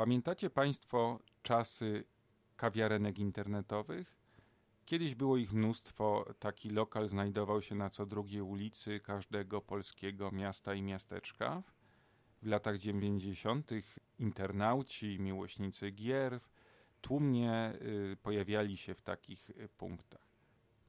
[0.00, 2.04] Pamiętacie Państwo czasy
[2.56, 4.16] kawiarenek internetowych?
[4.86, 6.34] Kiedyś było ich mnóstwo.
[6.38, 11.62] Taki lokal znajdował się na co drugiej ulicy każdego polskiego miasta i miasteczka.
[12.42, 13.70] W latach 90.
[14.18, 16.40] internauci, miłośnicy gier
[17.00, 17.72] tłumnie
[18.12, 20.26] y, pojawiali się w takich y, punktach.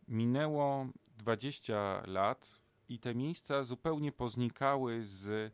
[0.07, 0.87] Minęło
[1.17, 5.53] 20 lat i te miejsca zupełnie poznikały z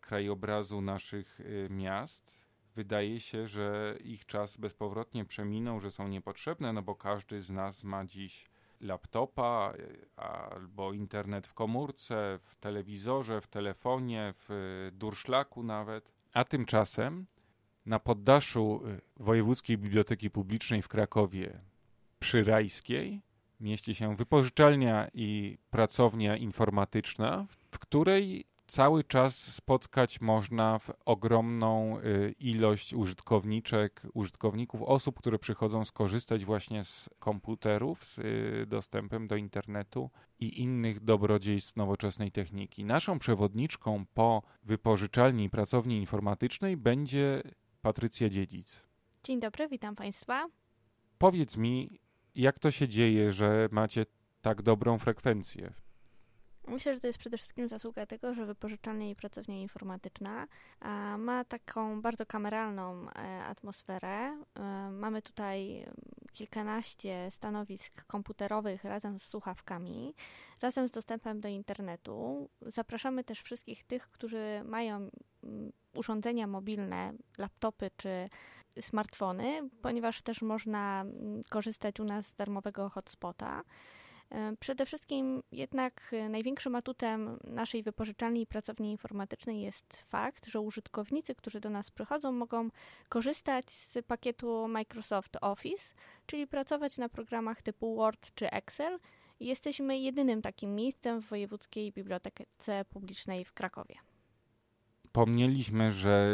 [0.00, 2.45] krajobrazu naszych y, miast
[2.76, 7.84] wydaje się, że ich czas bezpowrotnie przeminął, że są niepotrzebne, no bo każdy z nas
[7.84, 8.46] ma dziś
[8.80, 9.72] laptopa
[10.16, 16.12] albo internet w komórce, w telewizorze, w telefonie, w durszlaku nawet.
[16.32, 17.26] A tymczasem
[17.86, 21.60] na poddaszu y, Wojewódzkiej Biblioteki Publicznej w Krakowie
[22.18, 23.22] przy Rajskiej
[23.60, 32.34] mieści się wypożyczalnia i pracownia informatyczna, w której cały czas spotkać można w ogromną y,
[32.38, 40.10] ilość użytkowniczek, użytkowników, osób, które przychodzą skorzystać właśnie z komputerów, z y, dostępem do internetu
[40.40, 42.84] i innych dobrodziejstw nowoczesnej techniki.
[42.84, 47.42] Naszą przewodniczką po wypożyczalni i pracowni informatycznej będzie
[47.82, 48.82] Patrycja Dziedzic.
[49.24, 50.48] Dzień dobry, witam Państwa.
[51.18, 52.00] Powiedz mi,
[52.34, 54.06] jak to się dzieje, że macie
[54.42, 55.85] tak dobrą frekwencję
[56.66, 60.46] Myślę, że to jest przede wszystkim zasługa tego, że wypożyczalnia i pracownia informatyczna
[61.18, 64.42] ma taką bardzo kameralną e, atmosferę.
[64.54, 65.86] E, mamy tutaj
[66.32, 70.14] kilkanaście stanowisk komputerowych razem z słuchawkami,
[70.62, 72.48] razem z dostępem do internetu.
[72.62, 75.10] Zapraszamy też wszystkich tych, którzy mają
[75.94, 78.28] urządzenia mobilne, laptopy czy
[78.80, 81.04] smartfony, ponieważ też można
[81.50, 83.62] korzystać u nas z darmowego hotspota.
[84.30, 90.60] E, przede wszystkim jednak e, największym atutem naszej wypożyczalni i pracowni informatycznej jest fakt, że
[90.60, 92.68] użytkownicy, którzy do nas przychodzą, mogą
[93.08, 95.94] korzystać z pakietu Microsoft Office,
[96.26, 98.98] czyli pracować na programach typu Word czy Excel.
[99.40, 103.94] Jesteśmy jedynym takim miejscem w Wojewódzkiej Bibliotece Publicznej w Krakowie.
[105.12, 106.28] Pomnieliśmy, że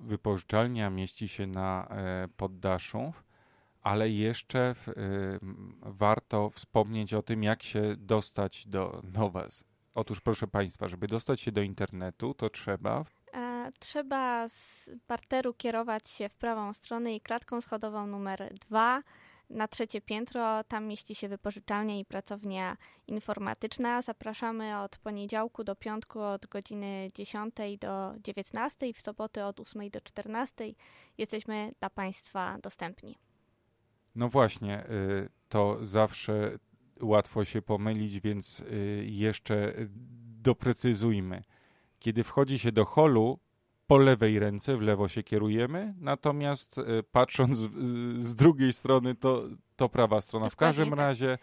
[0.00, 3.12] wypożyczalnia mieści się na e, poddaszu
[3.82, 4.94] ale jeszcze y,
[5.82, 9.64] warto wspomnieć o tym, jak się dostać do Nowaz.
[9.94, 13.04] Otóż, proszę Państwa, żeby dostać się do internetu, to trzeba.
[13.34, 19.02] E, trzeba z parteru kierować się w prawą stronę i klatką schodową numer 2
[19.50, 20.64] na trzecie piętro.
[20.64, 24.02] Tam mieści się wypożyczalnia i pracownia informatyczna.
[24.02, 30.00] Zapraszamy od poniedziałku do piątku od godziny 10 do 19, w soboty od 8 do
[30.00, 30.64] 14.
[31.18, 33.18] Jesteśmy dla Państwa dostępni.
[34.14, 36.58] No właśnie, y, to zawsze
[37.00, 39.74] łatwo się pomylić, więc y, jeszcze
[40.42, 41.42] doprecyzujmy.
[41.98, 43.38] Kiedy wchodzi się do holu,
[43.86, 47.58] po lewej ręce, w lewo się kierujemy, natomiast y, patrząc
[48.18, 49.42] z drugiej strony, to,
[49.76, 50.50] to prawa strona.
[50.50, 50.98] W każdym tak.
[50.98, 51.38] razie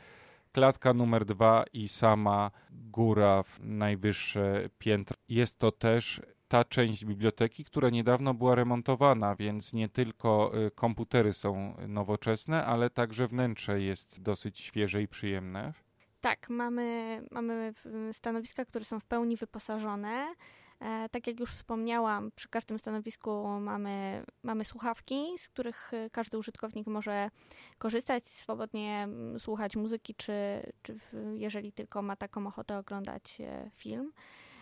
[0.51, 5.17] klatka numer dwa i sama góra w najwyższe piętro.
[5.29, 6.21] Jest to też
[6.55, 12.89] ta część biblioteki, która niedawno była remontowana, więc nie tylko y, komputery są nowoczesne, ale
[12.89, 15.73] także wnętrze jest dosyć świeże i przyjemne.
[16.21, 17.73] Tak, mamy, mamy
[18.11, 20.35] stanowiska, które są w pełni wyposażone.
[20.79, 26.37] E, tak jak już wspomniałam, przy każdym stanowisku mamy, mamy słuchawki, z których y, każdy
[26.37, 27.29] użytkownik może
[27.77, 30.33] korzystać, swobodnie słuchać muzyki, czy,
[30.81, 30.97] czy
[31.33, 34.11] jeżeli tylko ma taką ochotę oglądać e, film.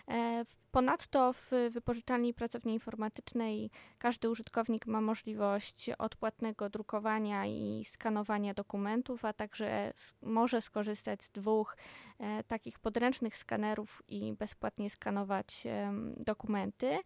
[0.08, 9.26] E, ponadto w wypożyczalni pracowni informatycznej każdy użytkownik ma możliwość odpłatnego drukowania i skanowania dokumentów,
[9.26, 11.78] a także może skorzystać z dwóch
[12.20, 15.64] e, takich podręcznych skanerów i bezpłatnie skanować
[16.18, 17.00] dokumenty,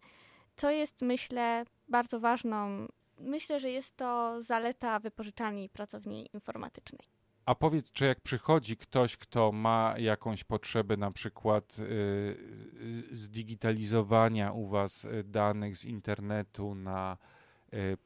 [0.56, 2.88] co jest myślę bardzo ważną.
[3.20, 7.17] Myślę, że jest to zaleta wypożyczalni pracowni informatycznej.
[7.48, 14.66] A powiedz, czy jak przychodzi ktoś, kto ma jakąś potrzebę na przykład y, zdigitalizowania u
[14.66, 17.37] was y, danych z internetu na y,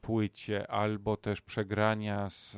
[0.01, 2.57] płycie, albo też przegrania z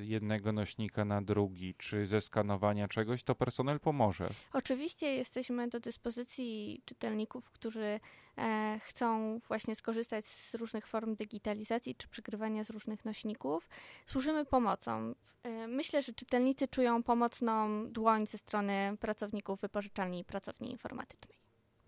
[0.00, 4.30] jednego nośnika na drugi, czy zeskanowania czegoś, to personel pomoże.
[4.52, 8.00] Oczywiście jesteśmy do dyspozycji czytelników, którzy
[8.38, 13.68] E, chcą właśnie skorzystać z różnych form digitalizacji czy przegrywania z różnych nośników,
[14.06, 15.14] służymy pomocą.
[15.42, 21.37] E, myślę, że czytelnicy czują pomocną dłoń ze strony pracowników wypożyczalni i pracowni informatycznej.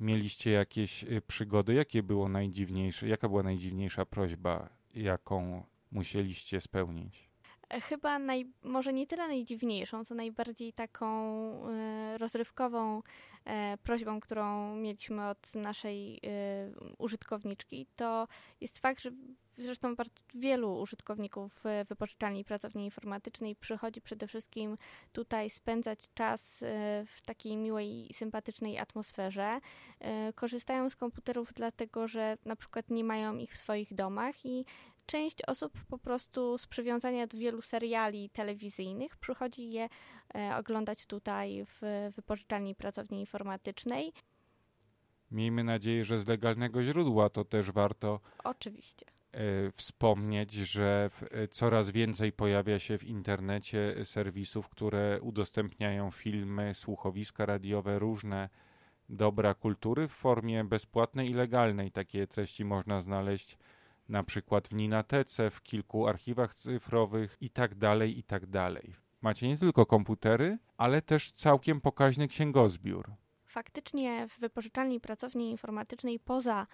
[0.01, 1.75] Mieliście jakieś y, przygody?
[1.75, 3.09] Jakie było najdziwniejsze?
[3.09, 7.30] Jaka była najdziwniejsza prośba, jaką musieliście spełnić?
[7.71, 11.09] E, chyba naj, może nie tyle najdziwniejszą, co najbardziej taką
[12.15, 13.03] y, rozrywkową
[13.45, 16.21] e, prośbą, którą mieliśmy od naszej e,
[16.99, 18.29] użytkowniczki, to
[18.61, 19.11] jest fakt, że
[19.57, 24.77] zresztą bardzo wielu użytkowników wypożyczalni pracowni informatycznej przychodzi przede wszystkim
[25.13, 26.65] tutaj spędzać czas
[27.07, 29.61] w takiej miłej i sympatycznej atmosferze.
[30.35, 34.65] Korzystają z komputerów dlatego, że na przykład nie mają ich w swoich domach i
[35.11, 39.89] część osób po prostu z przywiązania do wielu seriali telewizyjnych przychodzi je
[40.35, 44.13] e, oglądać tutaj w wypożyczalni pracowni informatycznej.
[45.31, 48.21] Miejmy nadzieję, że z legalnego źródła to też warto.
[48.45, 49.07] Oczywiście.
[49.33, 57.47] E, wspomnieć, że e, coraz więcej pojawia się w internecie serwisów, które udostępniają filmy, słuchowiska
[57.47, 58.49] radiowe, różne
[59.09, 61.93] dobra kultury w formie bezpłatnej i legalnej.
[61.93, 63.59] Takie treści można znaleźć
[64.11, 68.43] na przykład w Ninatece, w kilku archiwach cyfrowych i tak dalej, i tak.
[69.21, 73.13] Macie nie tylko komputery, ale też całkiem pokaźny księgozbiór.
[73.47, 76.67] Faktycznie w wypożyczalni pracowni informatycznej poza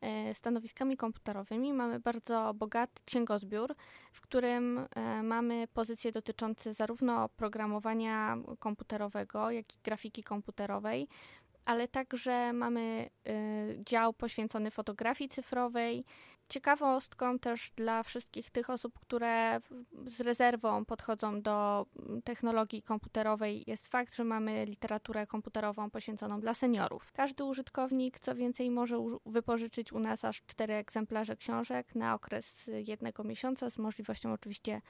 [0.00, 3.74] e, stanowiskami komputerowymi mamy bardzo bogaty księgozbiór,
[4.12, 11.08] w którym e, mamy pozycje dotyczące zarówno programowania komputerowego, jak i grafiki komputerowej,
[11.64, 13.32] ale także mamy e,
[13.84, 16.04] dział poświęcony fotografii cyfrowej,
[16.48, 19.60] Ciekawostką też dla wszystkich tych osób, które
[20.06, 21.86] z rezerwą podchodzą do
[22.24, 27.12] technologii komputerowej jest fakt, że mamy literaturę komputerową poświęconą dla seniorów.
[27.12, 28.96] Każdy użytkownik, co więcej, może
[29.26, 34.80] wypożyczyć u nas aż cztery egzemplarze książek na okres jednego miesiąca z możliwością oczywiście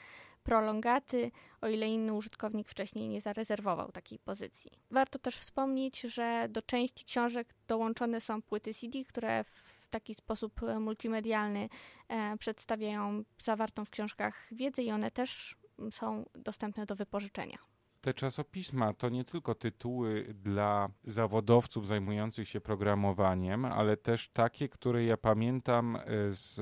[0.44, 1.30] prolongaty,
[1.60, 4.70] o ile inny użytkownik wcześniej nie zarezerwował takiej pozycji.
[4.90, 9.44] Warto też wspomnieć, że do części książek dołączone są płyty CD, które
[9.90, 11.68] taki sposób e, multimedialny
[12.08, 15.56] e, przedstawiają zawartą w książkach wiedzę i one też
[15.90, 17.58] są dostępne do wypożyczenia.
[18.00, 25.04] Te czasopisma to nie tylko tytuły dla zawodowców zajmujących się programowaniem, ale też takie, które
[25.04, 26.00] ja pamiętam e,
[26.30, 26.60] z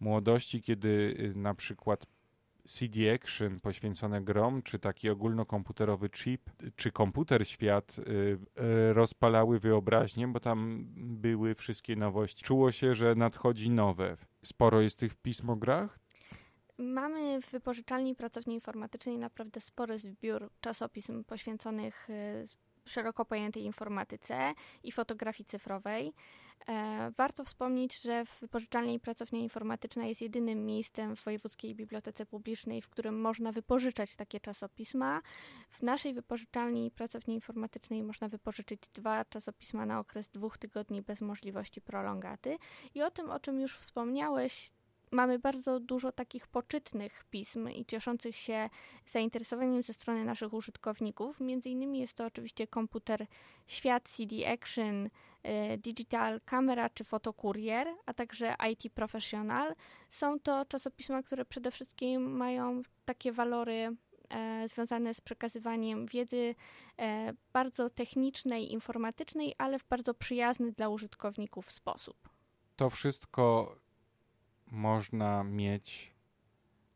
[0.00, 2.06] młodości, kiedy na przykład
[2.68, 10.28] CD Action poświęcone grom, czy taki ogólnokomputerowy chip, czy komputer świat y, y, rozpalały wyobraźnię,
[10.28, 12.44] bo tam były wszystkie nowości.
[12.44, 14.16] Czuło się, że nadchodzi nowe.
[14.42, 15.98] Sporo jest tych pism o grach?
[16.78, 22.46] Mamy w wypożyczalni pracowni informatycznej naprawdę spory zbiór czasopism poświęconych y,
[22.84, 26.12] szeroko pojętej informatyce i fotografii cyfrowej.
[26.68, 32.82] E, warto wspomnieć, że wypożyczalnia i pracownia informatyczna jest jedynym miejscem w Wojewódzkiej Bibliotece Publicznej,
[32.82, 35.20] w którym można wypożyczać takie czasopisma.
[35.70, 41.20] W naszej wypożyczalni i pracowni informatycznej można wypożyczyć dwa czasopisma na okres dwóch tygodni bez
[41.20, 42.58] możliwości prolongaty.
[42.94, 44.70] I o tym, o czym już wspomniałeś,
[45.12, 48.70] mamy bardzo dużo takich poczytnych pism i cieszących się
[49.06, 51.40] zainteresowaniem ze strony naszych użytkowników.
[51.40, 53.26] Między innymi jest to oczywiście komputer
[53.66, 59.74] Świat, CD Action, y, Digital Camera czy Fotokurier, a także IT Professional.
[60.10, 63.96] Są to czasopisma, które przede wszystkim mają takie walory
[64.30, 66.54] e, związane z przekazywaniem wiedzy
[66.98, 72.28] e, bardzo technicznej, informatycznej, ale w bardzo przyjazny dla użytkowników sposób.
[72.76, 73.76] To wszystko
[74.72, 76.14] można mieć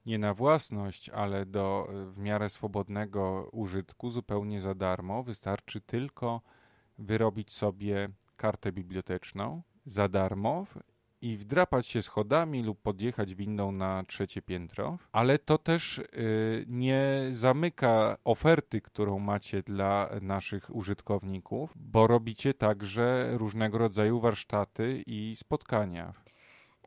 [0.07, 5.23] nie na własność, ale do w miarę swobodnego użytku zupełnie za darmo.
[5.23, 6.41] Wystarczy tylko
[6.99, 10.67] wyrobić sobie kartę biblioteczną za darmo
[11.23, 17.29] i wdrapać się schodami lub podjechać windą na trzecie piętro, ale to też y, nie
[17.33, 26.13] zamyka oferty, którą macie dla naszych użytkowników, bo robicie także różnego rodzaju warsztaty i spotkania.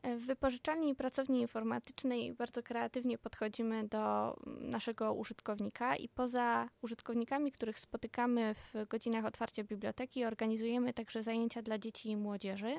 [0.04, 7.78] W wypożyczalni i pracowni informatycznej bardzo kreatywnie podchodzimy do naszego użytkownika i poza użytkownikami, których
[7.78, 12.76] spotykamy w godzinach otwarcia biblioteki, organizujemy także zajęcia dla dzieci i młodzieży.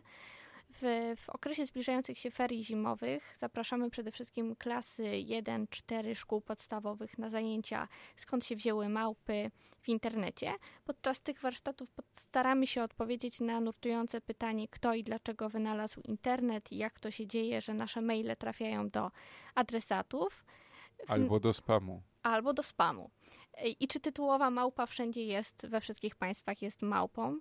[0.74, 7.30] W, w okresie zbliżających się ferii zimowych zapraszamy przede wszystkim klasy 1-4 szkół podstawowych na
[7.30, 7.88] zajęcia
[8.18, 9.52] skąd się wzięły małpy
[9.82, 10.54] w internecie.
[10.86, 16.78] Podczas tych warsztatów staramy się odpowiedzieć na nurtujące pytanie, kto i dlaczego wynalazł internet i
[16.78, 19.12] jak to się dzieje, że nasze maile trafiają do
[19.56, 20.46] adresatów.
[21.08, 22.02] Albo do spamu.
[22.24, 23.10] Albo do spamu.
[23.80, 27.40] I czy tytułowa małpa wszędzie jest, we wszystkich państwach jest małpą?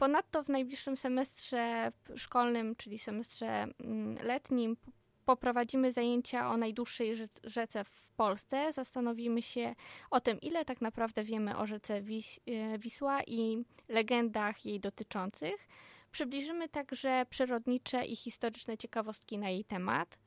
[0.00, 4.76] Ponadto w najbliższym semestrze szkolnym, czyli semestrze mm, letnim,
[5.24, 8.72] poprowadzimy zajęcia o najdłuższej rzece w Polsce.
[8.72, 9.74] Zastanowimy się
[10.10, 15.68] o tym, ile tak naprawdę wiemy o rzece Wis e, Wisła i legendach jej dotyczących.
[16.10, 20.18] Przybliżymy także przyrodnicze i historyczne ciekawostki na jej temat.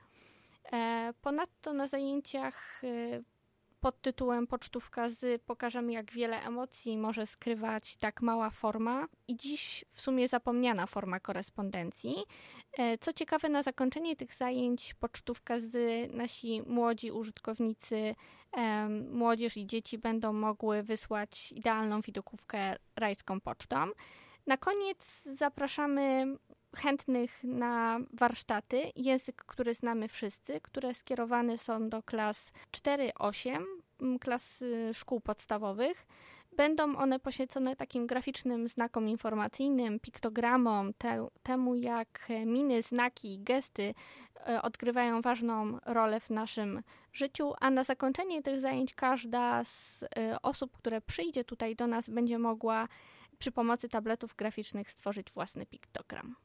[0.74, 3.22] E, ponadto na zajęciach e,
[3.84, 9.86] pod tytułem Pocztówka z pokażemy, jak wiele emocji może skrywać tak mała forma i dziś
[9.92, 12.16] w sumie zapomniana forma korespondencji.
[12.78, 15.74] E, co ciekawe, na zakończenie tych zajęć Pocztówka z
[16.14, 18.16] nasi młodzi użytkownicy,
[19.12, 23.88] młodzież i dzieci będą mogły wysłać idealną widokówkę rajską pocztą.
[24.48, 26.26] Na koniec zapraszamy
[26.76, 33.64] chętnych na warsztaty, język, który znamy wszyscy, które skierowane są do klas 4-8,
[34.20, 36.08] klas y, szkół podstawowych.
[36.58, 43.94] Będą one poświęcone takim graficznym znakom informacyjnym, piktogramom, te, temu jak miny, znaki, gesty
[44.50, 46.82] y, odgrywają ważną rolę w naszym
[47.14, 50.08] życiu, a na zakończenie tych zajęć każda z y,
[50.42, 52.88] osób, które przyjdzie tutaj do nas, będzie mogła
[53.44, 56.36] przy pomocy tabletów graficznych stworzyć własny piktogram.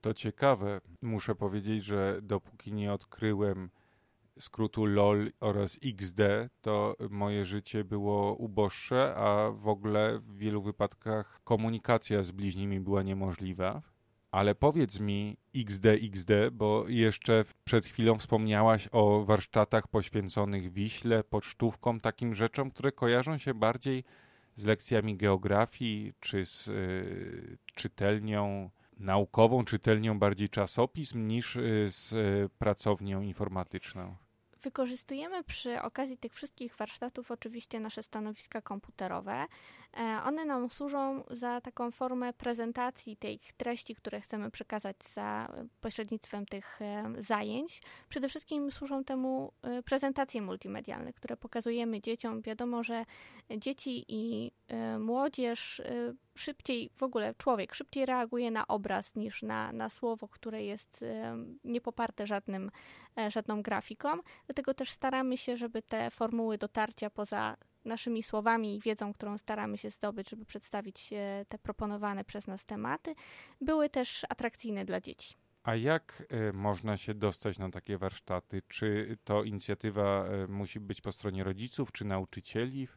[0.00, 0.80] To ciekawe.
[1.02, 3.70] Muszę powiedzieć, że dopóki nie odkryłem
[4.38, 6.20] skrótu LOL oraz XD,
[6.60, 13.02] to moje życie było uboższe, a w ogóle w wielu wypadkach komunikacja z bliźnimi była
[13.02, 13.82] niemożliwa.
[14.30, 22.00] Ale powiedz mi XD, XD, bo jeszcze przed chwilą wspomniałaś o warsztatach poświęconych Wiśle, pocztówkom,
[22.00, 24.04] takim rzeczom, które kojarzą się bardziej
[24.60, 32.48] z lekcjami geografii czy z y, czytelnią naukową, czytelnią bardziej czasopism niż y, z y,
[32.58, 34.16] pracownią informatyczną.
[34.62, 39.46] Wykorzystujemy przy okazji tych wszystkich warsztatów oczywiście nasze stanowiska komputerowe.
[39.96, 46.46] E, one nam służą za taką formę prezentacji tych treści, które chcemy przekazać za pośrednictwem
[46.46, 47.82] tych e, zajęć.
[48.08, 52.42] Przede wszystkim służą temu e, prezentacje multimedialne, które pokazujemy dzieciom.
[52.42, 53.04] Wiadomo, że
[53.56, 54.52] dzieci i
[54.98, 55.82] młodzież
[56.34, 61.04] szybciej, w ogóle człowiek szybciej reaguje na obraz niż na, na słowo, które jest
[61.64, 62.70] niepoparte żadnym,
[63.28, 64.08] żadną grafiką.
[64.46, 69.78] Dlatego też staramy się, żeby te formuły dotarcia poza naszymi słowami i wiedzą, którą staramy
[69.78, 71.10] się zdobyć, żeby przedstawić
[71.48, 73.12] te proponowane przez nas tematy,
[73.60, 75.34] były też atrakcyjne dla dzieci.
[75.62, 78.62] A jak y, można się dostać na takie warsztaty?
[78.68, 82.88] Czy to inicjatywa y, musi być po stronie rodziców czy nauczycieli?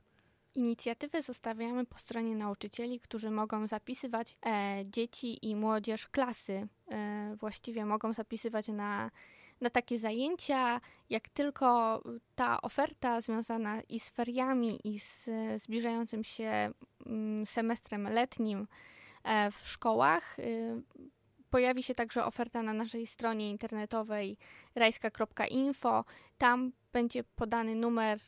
[0.56, 6.68] Inicjatywę zostawiamy po stronie nauczycieli, którzy mogą zapisywać e, dzieci i młodzież klasy.
[6.92, 9.12] E, właściwie mogą zapisywać na
[9.64, 12.02] na takie zajęcia, jak tylko
[12.36, 16.72] ta oferta związana i z feriami, i z zbliżającym się
[17.06, 18.68] mm, semestrem letnim
[19.24, 20.84] e, w szkołach, y,
[21.50, 24.38] pojawi się także oferta na naszej stronie internetowej
[24.76, 26.06] rajska.info.
[26.38, 28.20] Tam będzie podany numer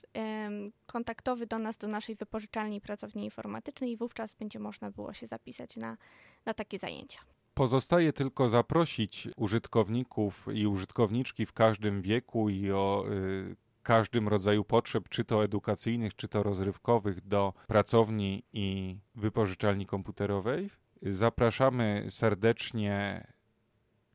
[0.86, 5.78] kontaktowy do nas, do naszej wypożyczalni pracowni informatycznej i wówczas będzie można było się zapisać
[5.78, 5.98] na,
[6.46, 7.35] na takie zajęcia.
[7.56, 15.10] Pozostaje tylko zaprosić użytkowników i użytkowniczki w każdym wieku i o y, każdym rodzaju potrzeb,
[15.10, 20.70] czy to edukacyjnych, czy to rozrywkowych, do pracowni i wypożyczalni komputerowej.
[21.02, 23.28] Zapraszamy serdecznie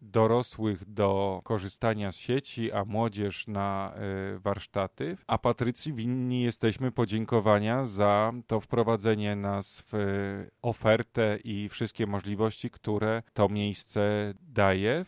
[0.03, 3.95] dorosłych do korzystania z sieci, a młodzież na
[4.35, 5.17] y, warsztaty.
[5.27, 13.23] A Patrycji winni jesteśmy podziękowania za to wprowadzenie nas w ofertę i wszystkie możliwości, które
[13.33, 15.05] to miejsce daje.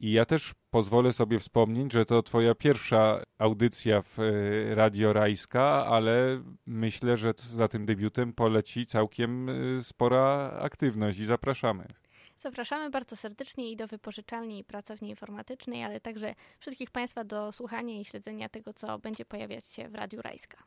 [0.00, 5.86] I ja też pozwolę sobie wspomnieć, że to twoja pierwsza audycja w y, Radio Rajska,
[5.86, 9.50] ale myślę, że za tym debiutem poleci całkiem
[9.82, 12.03] spora aktywność i zapraszamy.
[12.44, 18.00] Zapraszamy bardzo serdecznie i do wypożyczalni i pracowni informatycznej, ale także wszystkich Państwa do słuchania
[18.00, 20.64] i śledzenia tego, co będzie pojawiać się w Radiu Rajska.